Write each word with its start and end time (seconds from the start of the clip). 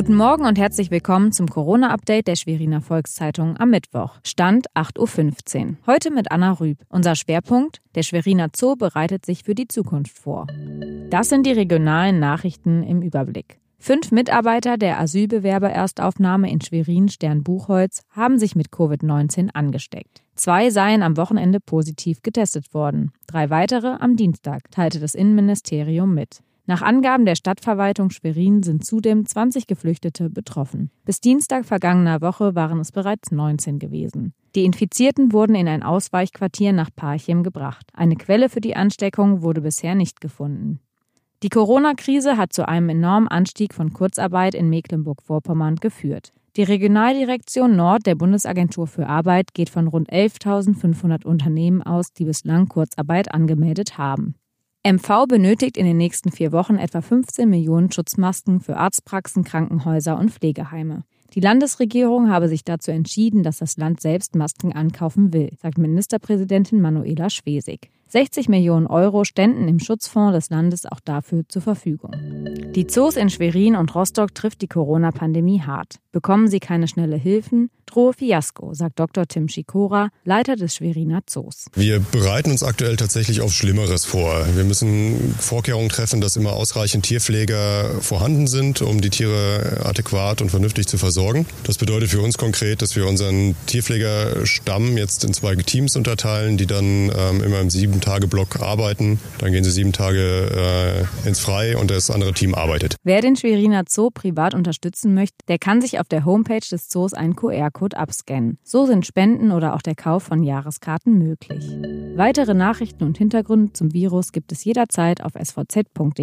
Guten 0.00 0.14
Morgen 0.14 0.46
und 0.46 0.56
herzlich 0.58 0.90
willkommen 0.90 1.30
zum 1.30 1.46
Corona-Update 1.46 2.26
der 2.26 2.34
Schweriner 2.34 2.80
Volkszeitung 2.80 3.58
am 3.58 3.68
Mittwoch. 3.68 4.16
Stand 4.24 4.66
8.15 4.74 5.66
Uhr. 5.66 5.76
Heute 5.86 6.10
mit 6.10 6.32
Anna 6.32 6.52
Rüb. 6.52 6.78
Unser 6.88 7.14
Schwerpunkt: 7.14 7.82
Der 7.94 8.02
Schweriner 8.02 8.48
Zoo 8.56 8.76
bereitet 8.76 9.26
sich 9.26 9.42
für 9.44 9.54
die 9.54 9.68
Zukunft 9.68 10.16
vor. 10.16 10.46
Das 11.10 11.28
sind 11.28 11.44
die 11.44 11.52
regionalen 11.52 12.18
Nachrichten 12.18 12.82
im 12.82 13.02
Überblick. 13.02 13.58
Fünf 13.76 14.10
Mitarbeiter 14.10 14.78
der 14.78 14.98
Asylbewerber-Erstaufnahme 15.00 16.50
in 16.50 16.62
Schwerin-Sternbuchholz 16.62 18.00
haben 18.08 18.38
sich 18.38 18.56
mit 18.56 18.70
Covid-19 18.70 19.50
angesteckt. 19.52 20.22
Zwei 20.34 20.70
seien 20.70 21.02
am 21.02 21.18
Wochenende 21.18 21.60
positiv 21.60 22.22
getestet 22.22 22.72
worden. 22.72 23.12
Drei 23.26 23.50
weitere 23.50 23.98
am 24.00 24.16
Dienstag, 24.16 24.70
teilte 24.70 24.98
das 24.98 25.14
Innenministerium 25.14 26.14
mit. 26.14 26.40
Nach 26.66 26.82
Angaben 26.82 27.24
der 27.24 27.34
Stadtverwaltung 27.34 28.10
Schwerin 28.10 28.62
sind 28.62 28.84
zudem 28.84 29.26
20 29.26 29.66
Geflüchtete 29.66 30.30
betroffen. 30.30 30.90
Bis 31.04 31.20
Dienstag 31.20 31.64
vergangener 31.64 32.20
Woche 32.20 32.54
waren 32.54 32.80
es 32.80 32.92
bereits 32.92 33.30
19 33.30 33.78
gewesen. 33.78 34.34
Die 34.54 34.64
Infizierten 34.64 35.32
wurden 35.32 35.54
in 35.54 35.68
ein 35.68 35.82
Ausweichquartier 35.82 36.72
nach 36.72 36.90
Parchim 36.94 37.42
gebracht. 37.42 37.86
Eine 37.92 38.16
Quelle 38.16 38.48
für 38.48 38.60
die 38.60 38.76
Ansteckung 38.76 39.42
wurde 39.42 39.60
bisher 39.60 39.94
nicht 39.94 40.20
gefunden. 40.20 40.80
Die 41.42 41.48
Corona-Krise 41.48 42.36
hat 42.36 42.52
zu 42.52 42.68
einem 42.68 42.90
enormen 42.90 43.28
Anstieg 43.28 43.72
von 43.72 43.92
Kurzarbeit 43.92 44.54
in 44.54 44.68
Mecklenburg-Vorpommern 44.68 45.76
geführt. 45.76 46.32
Die 46.56 46.64
Regionaldirektion 46.64 47.76
Nord 47.76 48.06
der 48.06 48.16
Bundesagentur 48.16 48.88
für 48.88 49.06
Arbeit 49.06 49.54
geht 49.54 49.70
von 49.70 49.86
rund 49.86 50.10
11.500 50.12 51.24
Unternehmen 51.24 51.80
aus, 51.80 52.12
die 52.12 52.24
bislang 52.24 52.68
Kurzarbeit 52.68 53.32
angemeldet 53.32 53.96
haben. 53.96 54.34
MV 54.82 55.26
benötigt 55.28 55.76
in 55.76 55.84
den 55.84 55.98
nächsten 55.98 56.32
vier 56.32 56.52
Wochen 56.52 56.76
etwa 56.76 57.02
15 57.02 57.46
Millionen 57.50 57.92
Schutzmasken 57.92 58.60
für 58.60 58.78
Arztpraxen, 58.78 59.44
Krankenhäuser 59.44 60.18
und 60.18 60.30
Pflegeheime. 60.30 61.04
Die 61.34 61.40
Landesregierung 61.40 62.30
habe 62.30 62.48
sich 62.48 62.64
dazu 62.64 62.90
entschieden, 62.90 63.42
dass 63.42 63.58
das 63.58 63.76
Land 63.76 64.00
selbst 64.00 64.34
Masken 64.36 64.72
ankaufen 64.72 65.34
will, 65.34 65.50
sagt 65.60 65.76
Ministerpräsidentin 65.76 66.80
Manuela 66.80 67.28
Schwesig. 67.28 67.90
60 68.10 68.48
Millionen 68.48 68.88
Euro 68.88 69.22
ständen 69.22 69.68
im 69.68 69.78
Schutzfonds 69.78 70.34
des 70.34 70.50
Landes 70.50 70.84
auch 70.84 70.98
dafür 70.98 71.44
zur 71.48 71.62
Verfügung. 71.62 72.10
Die 72.74 72.88
Zoos 72.88 73.16
in 73.16 73.30
Schwerin 73.30 73.76
und 73.76 73.94
Rostock 73.94 74.34
trifft 74.34 74.62
die 74.62 74.66
Corona-Pandemie 74.66 75.62
hart. 75.62 75.96
Bekommen 76.10 76.48
sie 76.48 76.58
keine 76.58 76.88
schnelle 76.88 77.16
Hilfen, 77.16 77.70
drohe 77.86 78.12
Fiasko, 78.12 78.74
sagt 78.74 78.98
Dr. 78.98 79.26
Tim 79.26 79.48
Schikora, 79.48 80.08
Leiter 80.24 80.56
des 80.56 80.74
Schweriner 80.74 81.20
Zoos. 81.26 81.66
Wir 81.74 82.00
bereiten 82.00 82.50
uns 82.50 82.64
aktuell 82.64 82.96
tatsächlich 82.96 83.40
auf 83.40 83.52
Schlimmeres 83.52 84.04
vor. 84.04 84.44
Wir 84.54 84.64
müssen 84.64 85.34
Vorkehrungen 85.38 85.88
treffen, 85.88 86.20
dass 86.20 86.36
immer 86.36 86.52
ausreichend 86.52 87.04
Tierpfleger 87.04 88.00
vorhanden 88.00 88.48
sind, 88.48 88.82
um 88.82 89.00
die 89.00 89.10
Tiere 89.10 89.82
adäquat 89.84 90.42
und 90.42 90.50
vernünftig 90.50 90.86
zu 90.88 90.98
versorgen. 90.98 91.46
Das 91.64 91.78
bedeutet 91.78 92.10
für 92.10 92.20
uns 92.20 92.38
konkret, 92.38 92.82
dass 92.82 92.96
wir 92.96 93.06
unseren 93.06 93.54
Tierpflegerstamm 93.66 94.96
jetzt 94.96 95.24
in 95.24 95.32
zwei 95.32 95.54
Teams 95.54 95.94
unterteilen, 95.94 96.56
die 96.56 96.66
dann 96.66 97.12
ähm, 97.16 97.42
immer 97.42 97.60
im 97.60 97.70
sieben 97.70 97.99
Tage 98.00 98.26
Block 98.26 98.60
arbeiten. 98.60 99.20
Dann 99.38 99.52
gehen 99.52 99.64
sie 99.64 99.70
sieben 99.70 99.92
Tage 99.92 101.06
äh, 101.24 101.28
ins 101.28 101.40
Frei 101.40 101.76
und 101.76 101.90
das 101.90 102.10
andere 102.10 102.32
Team 102.32 102.54
arbeitet. 102.54 102.96
Wer 103.04 103.20
den 103.20 103.36
Schweriner 103.36 103.84
Zoo 103.88 104.10
privat 104.10 104.54
unterstützen 104.54 105.14
möchte, 105.14 105.36
der 105.48 105.58
kann 105.58 105.80
sich 105.80 106.00
auf 106.00 106.08
der 106.08 106.24
Homepage 106.24 106.66
des 106.70 106.88
Zoos 106.88 107.14
einen 107.14 107.36
QR-Code 107.36 107.96
abscannen. 107.96 108.58
So 108.62 108.86
sind 108.86 109.06
Spenden 109.06 109.52
oder 109.52 109.74
auch 109.74 109.82
der 109.82 109.94
Kauf 109.94 110.24
von 110.24 110.42
Jahreskarten 110.42 111.18
möglich. 111.18 111.64
Weitere 112.16 112.54
Nachrichten 112.54 113.04
und 113.04 113.18
Hintergründe 113.18 113.72
zum 113.72 113.92
Virus 113.92 114.32
gibt 114.32 114.50
es 114.52 114.64
jederzeit 114.64 115.22
auf 115.22 115.32
svz.de-corona. 115.34 116.20